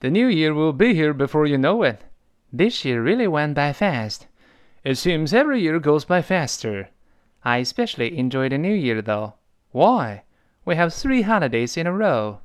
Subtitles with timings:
[0.00, 2.04] The new year will be here before you know it.
[2.52, 4.26] This year really went by fast.
[4.82, 6.88] It seems every year goes by faster.
[7.44, 9.34] I especially enjoy the new year though.
[9.72, 10.22] Why?
[10.64, 12.40] We have three holidays in a row.